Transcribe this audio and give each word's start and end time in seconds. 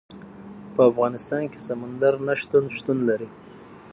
په 0.73 0.81
افغانستان 0.91 1.43
کې 1.51 1.59
سمندر 1.67 2.13
نه 2.27 2.33
شتون 2.41 2.63
شتون 2.75 2.97
لري. 3.09 3.29